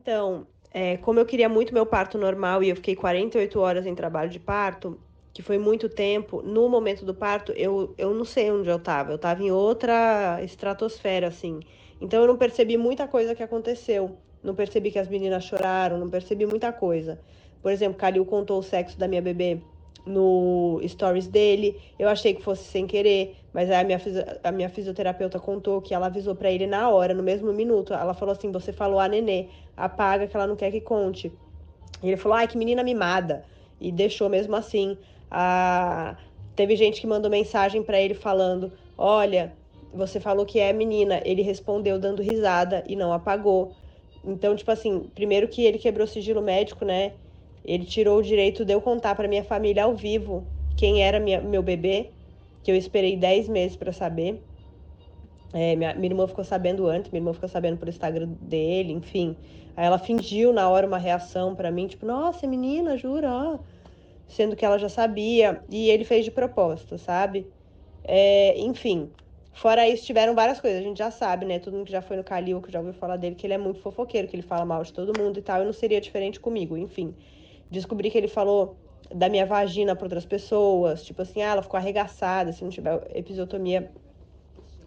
Então, 0.00 0.46
é, 0.72 0.96
como 0.96 1.20
eu 1.20 1.26
queria 1.26 1.46
muito 1.46 1.74
meu 1.74 1.84
parto 1.84 2.16
normal 2.16 2.62
e 2.62 2.70
eu 2.70 2.76
fiquei 2.76 2.96
48 2.96 3.60
horas 3.60 3.84
em 3.86 3.94
trabalho 3.94 4.30
de 4.30 4.40
parto, 4.40 4.98
que 5.30 5.42
foi 5.42 5.58
muito 5.58 5.90
tempo, 5.90 6.40
no 6.40 6.70
momento 6.70 7.04
do 7.04 7.14
parto, 7.14 7.52
eu, 7.52 7.94
eu 7.98 8.14
não 8.14 8.24
sei 8.24 8.50
onde 8.50 8.70
eu 8.70 8.78
tava. 8.78 9.12
Eu 9.12 9.18
tava 9.18 9.42
em 9.42 9.50
outra 9.50 10.40
estratosfera, 10.42 11.28
assim. 11.28 11.60
Então 12.00 12.22
eu 12.22 12.26
não 12.26 12.38
percebi 12.38 12.78
muita 12.78 13.06
coisa 13.06 13.34
que 13.34 13.42
aconteceu. 13.42 14.16
Não 14.42 14.54
percebi 14.54 14.90
que 14.90 14.98
as 14.98 15.06
meninas 15.06 15.44
choraram, 15.44 15.98
não 15.98 16.08
percebi 16.08 16.46
muita 16.46 16.72
coisa. 16.72 17.20
Por 17.60 17.70
exemplo, 17.70 17.98
Calil 17.98 18.24
contou 18.24 18.58
o 18.58 18.62
sexo 18.62 18.98
da 18.98 19.06
minha 19.06 19.20
bebê 19.20 19.60
no 20.06 20.80
stories 20.86 21.26
dele. 21.26 21.80
Eu 21.98 22.08
achei 22.08 22.34
que 22.34 22.42
fosse 22.42 22.64
sem 22.64 22.86
querer, 22.86 23.36
mas 23.52 23.70
aí 23.70 23.80
a 23.80 23.84
minha, 23.84 24.00
a 24.44 24.52
minha 24.52 24.68
fisioterapeuta 24.68 25.38
contou 25.38 25.80
que 25.80 25.94
ela 25.94 26.06
avisou 26.06 26.34
para 26.34 26.50
ele 26.50 26.66
na 26.66 26.88
hora, 26.88 27.14
no 27.14 27.22
mesmo 27.22 27.52
minuto. 27.52 27.92
Ela 27.92 28.14
falou 28.14 28.32
assim: 28.32 28.50
Você 28.52 28.72
falou 28.72 28.98
a 28.98 29.08
nenê, 29.08 29.48
apaga 29.76 30.26
que 30.26 30.36
ela 30.36 30.46
não 30.46 30.56
quer 30.56 30.70
que 30.70 30.80
conte. 30.80 31.32
E 32.02 32.08
ele 32.08 32.16
falou: 32.16 32.36
Ai, 32.38 32.48
que 32.48 32.58
menina 32.58 32.82
mimada. 32.82 33.44
E 33.80 33.90
deixou 33.90 34.28
mesmo 34.28 34.54
assim. 34.56 34.96
Ah, 35.30 36.16
teve 36.56 36.76
gente 36.76 37.00
que 37.00 37.06
mandou 37.06 37.30
mensagem 37.30 37.82
para 37.82 38.00
ele 38.00 38.14
falando: 38.14 38.72
Olha, 38.96 39.52
você 39.92 40.20
falou 40.20 40.44
que 40.46 40.58
é 40.58 40.72
menina. 40.72 41.20
Ele 41.24 41.42
respondeu 41.42 41.98
dando 41.98 42.22
risada 42.22 42.84
e 42.86 42.96
não 42.96 43.12
apagou. 43.12 43.72
Então, 44.24 44.54
tipo 44.54 44.70
assim, 44.70 45.10
primeiro 45.14 45.48
que 45.48 45.64
ele 45.64 45.78
quebrou 45.78 46.06
sigilo 46.06 46.42
médico, 46.42 46.84
né? 46.84 47.12
Ele 47.64 47.84
tirou 47.84 48.18
o 48.18 48.22
direito 48.22 48.64
de 48.64 48.72
eu 48.72 48.80
contar 48.80 49.14
para 49.14 49.28
minha 49.28 49.44
família 49.44 49.84
ao 49.84 49.94
vivo 49.94 50.46
quem 50.76 51.02
era 51.02 51.20
minha, 51.20 51.40
meu 51.40 51.62
bebê, 51.62 52.10
que 52.62 52.70
eu 52.70 52.76
esperei 52.76 53.16
10 53.16 53.48
meses 53.48 53.76
para 53.76 53.92
saber. 53.92 54.42
É, 55.52 55.74
minha, 55.76 55.94
minha 55.94 56.12
irmã 56.12 56.26
ficou 56.26 56.44
sabendo 56.44 56.86
antes, 56.86 57.10
minha 57.10 57.20
irmã 57.20 57.32
ficou 57.32 57.48
sabendo 57.48 57.76
por 57.76 57.88
Instagram 57.88 58.28
dele, 58.40 58.92
enfim. 58.92 59.36
Aí 59.76 59.84
ela 59.84 59.98
fingiu 59.98 60.52
na 60.52 60.68
hora 60.68 60.86
uma 60.86 60.98
reação 60.98 61.54
para 61.54 61.70
mim, 61.70 61.86
tipo, 61.86 62.06
nossa, 62.06 62.46
menina, 62.46 62.96
jura? 62.96 63.58
Sendo 64.28 64.54
que 64.54 64.64
ela 64.64 64.78
já 64.78 64.88
sabia. 64.88 65.62
E 65.68 65.90
ele 65.90 66.04
fez 66.04 66.24
de 66.24 66.30
propósito, 66.30 66.98
sabe? 66.98 67.46
É, 68.04 68.58
enfim. 68.60 69.10
Fora 69.52 69.86
isso, 69.88 70.06
tiveram 70.06 70.34
várias 70.34 70.60
coisas, 70.60 70.80
a 70.80 70.82
gente 70.82 70.98
já 70.98 71.10
sabe, 71.10 71.44
né? 71.44 71.58
Todo 71.58 71.74
mundo 71.74 71.86
que 71.86 71.92
já 71.92 72.00
foi 72.00 72.16
no 72.16 72.24
Calil, 72.24 72.62
que 72.62 72.72
já 72.72 72.78
ouviu 72.78 72.94
falar 72.94 73.16
dele, 73.16 73.34
que 73.34 73.46
ele 73.46 73.54
é 73.54 73.58
muito 73.58 73.80
fofoqueiro, 73.80 74.28
que 74.28 74.36
ele 74.36 74.42
fala 74.42 74.64
mal 74.64 74.82
de 74.82 74.92
todo 74.92 75.18
mundo 75.20 75.38
e 75.38 75.42
tal, 75.42 75.62
e 75.62 75.64
não 75.64 75.72
seria 75.72 76.00
diferente 76.00 76.38
comigo, 76.40 76.76
enfim. 76.76 77.14
Descobri 77.70 78.10
que 78.10 78.18
ele 78.18 78.28
falou 78.28 78.76
da 79.14 79.28
minha 79.28 79.46
vagina 79.46 79.94
para 79.94 80.04
outras 80.04 80.26
pessoas, 80.26 81.04
tipo 81.04 81.22
assim, 81.22 81.42
ah, 81.42 81.52
ela 81.52 81.62
ficou 81.62 81.78
arregaçada, 81.78 82.52
se 82.52 82.62
não 82.62 82.70
tiver 82.70 83.00
episiotomia, 83.14 83.90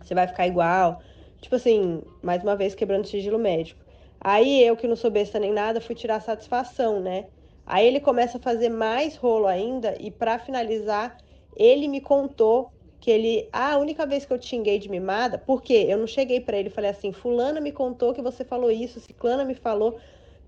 você 0.01 0.13
vai 0.13 0.27
ficar 0.27 0.47
igual. 0.47 1.01
Tipo 1.41 1.55
assim, 1.55 2.01
mais 2.21 2.41
uma 2.43 2.55
vez 2.55 2.73
quebrando 2.73 3.07
sigilo 3.07 3.37
médico. 3.39 3.83
Aí 4.19 4.63
eu, 4.63 4.77
que 4.77 4.87
não 4.87 4.95
sou 4.95 5.11
besta 5.11 5.39
nem 5.39 5.51
nada, 5.51 5.81
fui 5.81 5.95
tirar 5.95 6.21
satisfação, 6.21 7.01
né? 7.01 7.25
Aí 7.65 7.85
ele 7.85 7.99
começa 7.99 8.37
a 8.37 8.41
fazer 8.41 8.69
mais 8.69 9.15
rolo 9.15 9.47
ainda, 9.47 9.95
e 9.99 10.11
para 10.11 10.39
finalizar, 10.39 11.17
ele 11.55 11.87
me 11.87 12.01
contou 12.01 12.69
que 12.99 13.11
ele, 13.11 13.49
ah, 13.51 13.73
a 13.73 13.77
única 13.77 14.05
vez 14.05 14.23
que 14.23 14.31
eu 14.31 14.41
xinguei 14.41 14.79
de 14.79 14.89
mimada, 14.89 15.37
porque 15.37 15.73
eu 15.73 15.97
não 15.97 16.07
cheguei 16.07 16.39
para 16.39 16.57
ele 16.57 16.69
e 16.69 16.71
falei 16.71 16.89
assim, 16.89 17.11
fulana 17.11 17.59
me 17.59 17.71
contou 17.71 18.13
que 18.13 18.21
você 18.21 18.45
falou 18.45 18.71
isso, 18.71 19.01
ciclana 19.01 19.43
me 19.43 19.55
falou, 19.55 19.97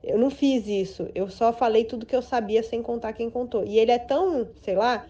eu 0.06 0.18
não 0.20 0.30
fiz 0.30 0.68
isso. 0.68 1.10
Eu 1.16 1.30
só 1.30 1.52
falei 1.52 1.84
tudo 1.84 2.06
que 2.06 2.16
eu 2.16 2.22
sabia 2.22 2.62
sem 2.62 2.82
contar 2.82 3.14
quem 3.14 3.30
contou. 3.30 3.66
E 3.66 3.80
ele 3.80 3.92
é 3.92 3.98
tão, 3.98 4.48
sei 4.62 4.76
lá, 4.76 5.06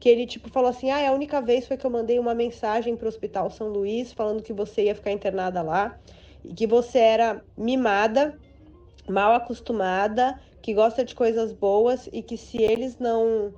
que 0.00 0.08
ele 0.08 0.26
tipo 0.26 0.48
falou 0.48 0.70
assim: 0.70 0.90
"Ah, 0.90 1.08
a 1.08 1.12
única 1.12 1.40
vez 1.42 1.68
foi 1.68 1.76
que 1.76 1.84
eu 1.84 1.90
mandei 1.90 2.18
uma 2.18 2.34
mensagem 2.34 2.96
pro 2.96 3.08
Hospital 3.08 3.50
São 3.50 3.68
Luís 3.68 4.12
falando 4.12 4.42
que 4.42 4.52
você 4.52 4.84
ia 4.84 4.94
ficar 4.94 5.12
internada 5.12 5.60
lá 5.62 5.94
e 6.42 6.54
que 6.54 6.66
você 6.66 6.98
era 6.98 7.44
mimada, 7.56 8.34
mal 9.06 9.34
acostumada, 9.34 10.40
que 10.62 10.72
gosta 10.72 11.04
de 11.04 11.14
coisas 11.14 11.52
boas 11.52 12.08
e 12.10 12.22
que 12.22 12.36
se 12.38 12.62
eles 12.62 12.98
não 12.98 13.52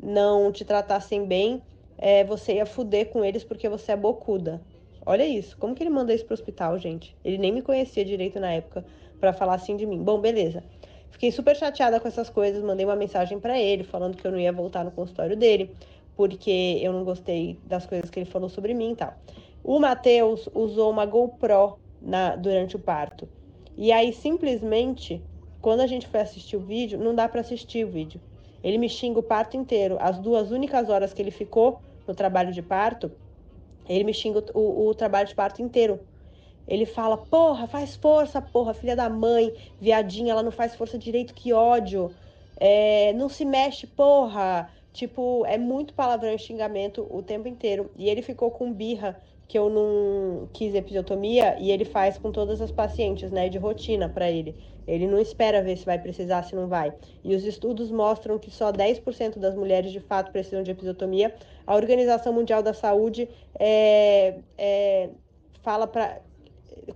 não 0.00 0.52
te 0.52 0.64
tratassem 0.64 1.26
bem, 1.26 1.60
é, 1.98 2.22
você 2.22 2.54
ia 2.54 2.66
fuder 2.66 3.10
com 3.10 3.24
eles 3.24 3.42
porque 3.42 3.68
você 3.68 3.90
é 3.92 3.96
bocuda. 3.96 4.62
Olha 5.04 5.26
isso, 5.26 5.56
como 5.58 5.74
que 5.74 5.82
ele 5.82 5.90
manda 5.90 6.14
isso 6.14 6.24
pro 6.24 6.34
hospital, 6.34 6.78
gente? 6.78 7.16
Ele 7.24 7.38
nem 7.38 7.50
me 7.50 7.62
conhecia 7.62 8.04
direito 8.04 8.38
na 8.38 8.52
época 8.52 8.84
para 9.20 9.32
falar 9.32 9.54
assim 9.54 9.76
de 9.76 9.86
mim. 9.86 10.02
Bom, 10.02 10.20
beleza. 10.20 10.62
Fiquei 11.10 11.32
super 11.32 11.56
chateada 11.56 11.98
com 11.98 12.06
essas 12.06 12.30
coisas, 12.30 12.62
mandei 12.62 12.84
uma 12.84 12.96
mensagem 12.96 13.40
para 13.40 13.58
ele 13.58 13.82
falando 13.82 14.16
que 14.16 14.26
eu 14.26 14.30
não 14.30 14.38
ia 14.38 14.52
voltar 14.52 14.84
no 14.84 14.90
consultório 14.90 15.36
dele, 15.36 15.74
porque 16.16 16.78
eu 16.82 16.92
não 16.92 17.04
gostei 17.04 17.58
das 17.64 17.86
coisas 17.86 18.10
que 18.10 18.20
ele 18.20 18.30
falou 18.30 18.48
sobre 18.48 18.74
mim 18.74 18.92
e 18.92 18.96
tal. 18.96 19.14
O 19.64 19.78
Matheus 19.78 20.48
usou 20.54 20.90
uma 20.90 21.04
GoPro 21.04 21.78
na, 22.00 22.36
durante 22.36 22.76
o 22.76 22.78
parto. 22.78 23.28
E 23.76 23.92
aí, 23.92 24.12
simplesmente, 24.12 25.22
quando 25.60 25.80
a 25.80 25.86
gente 25.86 26.06
foi 26.06 26.20
assistir 26.20 26.56
o 26.56 26.60
vídeo, 26.60 26.98
não 26.98 27.14
dá 27.14 27.28
para 27.28 27.40
assistir 27.40 27.84
o 27.84 27.90
vídeo. 27.90 28.20
Ele 28.62 28.78
me 28.78 28.88
xinga 28.88 29.20
o 29.20 29.22
parto 29.22 29.56
inteiro. 29.56 29.96
As 30.00 30.18
duas 30.18 30.50
únicas 30.50 30.88
horas 30.88 31.12
que 31.12 31.22
ele 31.22 31.30
ficou 31.30 31.80
no 32.06 32.14
trabalho 32.14 32.52
de 32.52 32.62
parto, 32.62 33.10
ele 33.88 34.04
me 34.04 34.14
xinga 34.14 34.44
o, 34.54 34.88
o 34.88 34.94
trabalho 34.94 35.28
de 35.28 35.34
parto 35.34 35.62
inteiro. 35.62 36.00
Ele 36.68 36.84
fala, 36.84 37.16
porra, 37.16 37.66
faz 37.66 37.96
força, 37.96 38.40
porra, 38.42 38.74
filha 38.74 38.94
da 38.94 39.08
mãe, 39.08 39.52
viadinha, 39.80 40.32
ela 40.32 40.42
não 40.42 40.52
faz 40.52 40.74
força 40.76 40.98
direito, 40.98 41.32
que 41.32 41.52
ódio. 41.52 42.12
É, 42.60 43.12
não 43.14 43.28
se 43.28 43.44
mexe, 43.44 43.86
porra. 43.86 44.70
Tipo, 44.92 45.44
é 45.46 45.56
muito 45.56 45.94
palavrão 45.94 46.32
e 46.32 46.38
xingamento 46.38 47.06
o 47.10 47.22
tempo 47.22 47.48
inteiro. 47.48 47.90
E 47.96 48.08
ele 48.08 48.20
ficou 48.20 48.50
com 48.50 48.72
birra 48.72 49.20
que 49.48 49.58
eu 49.58 49.70
não 49.70 50.46
quis 50.52 50.74
episiotomia 50.74 51.56
e 51.58 51.70
ele 51.70 51.86
faz 51.86 52.18
com 52.18 52.30
todas 52.30 52.60
as 52.60 52.70
pacientes, 52.70 53.30
né, 53.30 53.48
de 53.48 53.56
rotina 53.56 54.06
para 54.06 54.30
ele. 54.30 54.54
Ele 54.86 55.06
não 55.06 55.18
espera 55.18 55.62
ver 55.62 55.76
se 55.78 55.86
vai 55.86 55.98
precisar, 55.98 56.42
se 56.42 56.54
não 56.54 56.68
vai. 56.68 56.92
E 57.24 57.34
os 57.34 57.44
estudos 57.44 57.90
mostram 57.90 58.38
que 58.38 58.50
só 58.50 58.70
10% 58.70 59.38
das 59.38 59.54
mulheres 59.54 59.90
de 59.90 60.00
fato 60.00 60.30
precisam 60.32 60.62
de 60.62 60.70
episiotomia. 60.70 61.34
A 61.66 61.74
Organização 61.74 62.32
Mundial 62.32 62.62
da 62.62 62.74
Saúde 62.74 63.28
é, 63.58 64.38
é, 64.56 65.10
fala 65.62 65.86
para 65.86 66.20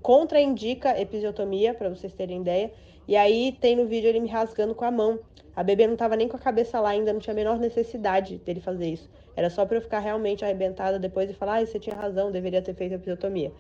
contraindica 0.01 1.01
episiotomia, 1.01 1.75
para 1.75 1.89
vocês 1.89 2.13
terem 2.13 2.41
ideia. 2.41 2.73
E 3.07 3.17
aí 3.17 3.57
tem 3.61 3.77
no 3.77 3.87
vídeo 3.87 4.09
ele 4.09 4.21
me 4.21 4.29
rasgando 4.29 4.75
com 4.75 4.85
a 4.85 4.91
mão. 4.91 5.19
A 5.55 5.63
bebê 5.63 5.87
não 5.87 5.97
tava 5.97 6.17
nem 6.17 6.29
com 6.29 6.37
a 6.37 6.41
cabeça 6.41 6.81
lá 6.81 6.91
ainda, 6.91 7.13
não 7.13 7.21
tinha 7.21 7.33
a 7.33 7.37
menor 7.37 7.59
necessidade 7.59 8.39
dele 8.39 8.61
fazer 8.61 8.87
isso. 8.87 9.11
Era 9.37 9.51
só 9.51 9.67
para 9.67 9.77
eu 9.77 9.83
ficar 9.83 9.99
realmente 9.99 10.45
arrebentada 10.45 10.99
depois 10.99 11.29
e 11.29 11.35
falar: 11.35 11.57
ah, 11.57 11.67
você 11.67 11.79
tinha 11.79 11.97
razão, 11.97 12.31
deveria 12.31 12.63
ter 12.63 12.75
feito 12.75 12.95
episiotomia. 12.95 13.53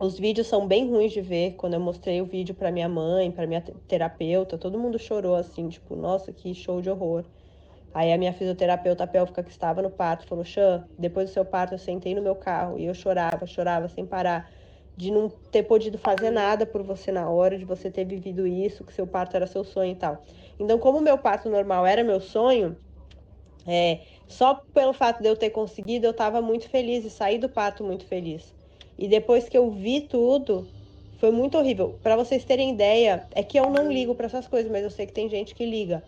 Os 0.00 0.18
vídeos 0.18 0.46
são 0.46 0.66
bem 0.66 0.88
ruins 0.88 1.12
de 1.12 1.20
ver. 1.20 1.54
Quando 1.56 1.74
eu 1.74 1.80
mostrei 1.80 2.22
o 2.22 2.24
vídeo 2.24 2.54
para 2.54 2.70
minha 2.70 2.88
mãe, 2.88 3.30
para 3.30 3.46
minha 3.46 3.62
terapeuta, 3.88 4.56
todo 4.56 4.78
mundo 4.78 4.98
chorou 4.98 5.34
assim, 5.34 5.68
tipo, 5.68 5.96
nossa, 5.96 6.32
que 6.32 6.54
show 6.54 6.80
de 6.80 6.88
horror. 6.88 7.24
Aí 7.92 8.12
a 8.12 8.18
minha 8.18 8.32
fisioterapeuta 8.32 9.06
pélvica 9.06 9.42
que 9.42 9.50
estava 9.50 9.82
no 9.82 9.90
parto 9.90 10.26
falou: 10.26 10.44
Xã, 10.44 10.84
depois 10.98 11.28
do 11.28 11.32
seu 11.32 11.44
parto 11.44 11.74
eu 11.74 11.78
sentei 11.78 12.14
no 12.14 12.22
meu 12.22 12.36
carro 12.36 12.78
e 12.78 12.84
eu 12.84 12.94
chorava, 12.94 13.46
chorava 13.46 13.88
sem 13.88 14.06
parar 14.06 14.50
de 14.98 15.12
não 15.12 15.30
ter 15.52 15.62
podido 15.62 15.96
fazer 15.96 16.30
nada 16.30 16.66
por 16.66 16.82
você 16.82 17.12
na 17.12 17.30
hora, 17.30 17.56
de 17.56 17.64
você 17.64 17.88
ter 17.88 18.04
vivido 18.04 18.44
isso, 18.48 18.82
que 18.82 18.92
seu 18.92 19.06
parto 19.06 19.36
era 19.36 19.46
seu 19.46 19.62
sonho 19.62 19.92
e 19.92 19.94
tal. 19.94 20.20
Então, 20.58 20.76
como 20.76 21.00
meu 21.00 21.16
parto 21.16 21.48
normal 21.48 21.86
era 21.86 22.02
meu 22.02 22.20
sonho, 22.20 22.76
é, 23.64 24.00
só 24.26 24.60
pelo 24.74 24.92
fato 24.92 25.22
de 25.22 25.28
eu 25.28 25.36
ter 25.36 25.50
conseguido, 25.50 26.04
eu 26.04 26.10
estava 26.10 26.42
muito 26.42 26.68
feliz 26.68 27.04
e 27.04 27.10
saí 27.10 27.38
do 27.38 27.48
parto 27.48 27.84
muito 27.84 28.04
feliz. 28.06 28.52
E 28.98 29.06
depois 29.06 29.48
que 29.48 29.56
eu 29.56 29.70
vi 29.70 30.00
tudo, 30.00 30.66
foi 31.20 31.30
muito 31.30 31.56
horrível. 31.56 31.96
Para 32.02 32.16
vocês 32.16 32.44
terem 32.44 32.72
ideia, 32.72 33.24
é 33.30 33.44
que 33.44 33.56
eu 33.56 33.70
não 33.70 33.92
ligo 33.92 34.16
para 34.16 34.26
essas 34.26 34.48
coisas, 34.48 34.68
mas 34.68 34.82
eu 34.82 34.90
sei 34.90 35.06
que 35.06 35.12
tem 35.12 35.28
gente 35.28 35.54
que 35.54 35.64
liga. 35.64 36.02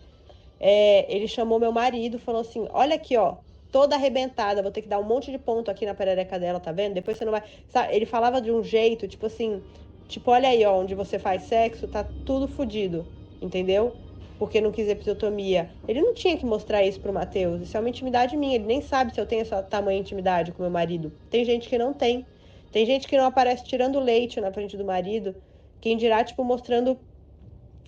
É, 0.59 1.05
ele 1.15 1.29
chamou 1.29 1.61
meu 1.61 1.71
marido, 1.71 2.19
falou 2.19 2.41
assim: 2.41 2.67
Olha 2.73 2.95
aqui, 2.95 3.15
ó, 3.15 3.37
toda 3.71 3.95
arrebentada, 3.95 4.61
vou 4.61 4.71
ter 4.71 4.81
que 4.81 4.87
dar 4.89 4.99
um 4.99 5.03
monte 5.03 5.31
de 5.31 5.39
ponto 5.39 5.71
aqui 5.71 5.85
na 5.85 5.95
perereca 5.95 6.37
dela, 6.39 6.59
tá 6.59 6.71
vendo? 6.71 6.93
Depois 6.93 7.17
você 7.17 7.25
não 7.25 7.31
vai. 7.31 7.43
Sabe, 7.67 7.95
ele 7.95 8.05
falava 8.05 8.41
de 8.41 8.51
um 8.51 8.63
jeito, 8.63 9.07
tipo 9.07 9.25
assim, 9.25 9.63
tipo, 10.07 10.29
olha 10.31 10.49
aí, 10.49 10.65
ó, 10.65 10.79
onde 10.79 10.93
você 10.95 11.17
faz 11.17 11.43
sexo, 11.43 11.87
tá 11.87 12.03
tudo 12.03 12.47
fodido, 12.47 13.07
entendeu? 13.41 13.95
Porque 14.37 14.59
não 14.59 14.71
quis 14.71 14.87
episiotomia. 14.89 15.75
Ele 15.87 16.01
não 16.01 16.13
tinha 16.13 16.37
que 16.37 16.45
mostrar 16.45 16.83
isso 16.83 16.99
pro 16.99 17.13
Matheus. 17.13 17.61
Isso 17.61 17.77
é 17.77 17.79
uma 17.79 17.89
intimidade 17.89 18.35
minha. 18.35 18.55
Ele 18.55 18.65
nem 18.65 18.81
sabe 18.81 19.13
se 19.13 19.21
eu 19.21 19.25
tenho 19.25 19.41
essa 19.43 19.61
tamanha 19.63 19.99
intimidade 19.99 20.51
com 20.51 20.63
meu 20.63 20.71
marido. 20.71 21.15
Tem 21.29 21.45
gente 21.45 21.69
que 21.69 21.77
não 21.77 21.93
tem. 21.93 22.25
Tem 22.71 22.85
gente 22.85 23.07
que 23.07 23.17
não 23.17 23.25
aparece 23.25 23.63
tirando 23.65 23.99
leite 23.99 24.41
na 24.41 24.51
frente 24.51 24.75
do 24.75 24.83
marido. 24.85 25.35
Quem 25.79 25.95
dirá, 25.95 26.23
tipo, 26.23 26.43
mostrando 26.43 26.99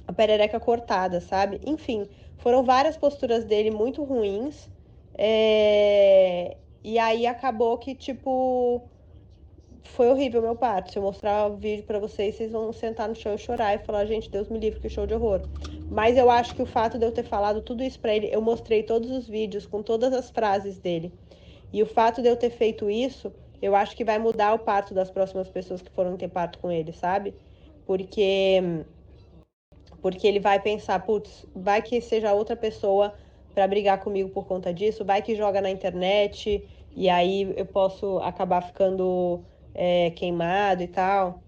a 0.07 0.13
perereca 0.13 0.59
cortada, 0.59 1.19
sabe? 1.21 1.59
Enfim, 1.65 2.07
foram 2.37 2.63
várias 2.63 2.97
posturas 2.97 3.45
dele 3.45 3.71
muito 3.71 4.03
ruins 4.03 4.69
é... 5.17 6.57
E 6.83 6.99
aí 6.99 7.25
acabou 7.25 7.77
que, 7.77 7.95
tipo, 7.95 8.81
foi 9.83 10.09
horrível 10.09 10.41
meu 10.41 10.55
parto. 10.55 10.91
Se 10.91 10.97
eu 10.97 11.03
mostrar 11.03 11.47
o 11.47 11.55
vídeo 11.55 11.85
para 11.85 11.99
vocês, 11.99 12.35
vocês 12.35 12.51
vão 12.51 12.73
sentar 12.73 13.07
no 13.07 13.15
chão 13.15 13.35
e 13.35 13.37
chorar 13.37 13.75
e 13.75 13.85
falar, 13.85 14.05
gente, 14.05 14.29
Deus 14.29 14.49
me 14.49 14.59
livre, 14.59 14.79
que 14.79 14.89
show 14.89 15.05
de 15.05 15.13
horror. 15.13 15.41
Mas 15.89 16.17
eu 16.17 16.29
acho 16.29 16.55
que 16.55 16.61
o 16.61 16.65
fato 16.65 16.97
de 16.97 17.05
eu 17.05 17.11
ter 17.11 17.23
falado 17.23 17.61
tudo 17.61 17.83
isso 17.83 17.99
para 17.99 18.15
ele, 18.15 18.29
eu 18.31 18.41
mostrei 18.41 18.83
todos 18.83 19.09
os 19.11 19.27
vídeos 19.27 19.65
com 19.65 19.81
todas 19.81 20.13
as 20.13 20.29
frases 20.29 20.77
dele. 20.79 21.13
E 21.71 21.81
o 21.81 21.85
fato 21.85 22.21
de 22.21 22.27
eu 22.27 22.35
ter 22.35 22.49
feito 22.49 22.89
isso, 22.89 23.31
eu 23.61 23.75
acho 23.75 23.95
que 23.95 24.03
vai 24.03 24.19
mudar 24.19 24.53
o 24.53 24.59
parto 24.59 24.93
das 24.93 25.09
próximas 25.09 25.49
pessoas 25.49 25.81
que 25.81 25.91
foram 25.91 26.17
ter 26.17 26.27
parto 26.27 26.59
com 26.59 26.71
ele, 26.71 26.91
sabe? 26.91 27.33
Porque 27.85 28.83
Porque 30.01 30.27
ele 30.27 30.39
vai 30.39 30.59
pensar, 30.59 30.99
putz, 31.05 31.45
vai 31.55 31.81
que 31.81 32.01
seja 32.01 32.33
outra 32.33 32.55
pessoa 32.55 33.13
para 33.53 33.67
brigar 33.67 33.99
comigo 33.99 34.29
por 34.29 34.45
conta 34.45 34.73
disso, 34.73 35.05
vai 35.05 35.21
que 35.21 35.35
joga 35.35 35.61
na 35.61 35.69
internet 35.69 36.67
e 36.95 37.09
aí 37.09 37.53
eu 37.55 37.65
posso 37.65 38.19
acabar 38.19 38.61
ficando 38.61 39.43
é, 39.73 40.11
queimado 40.11 40.83
e 40.83 40.87
tal. 40.87 41.41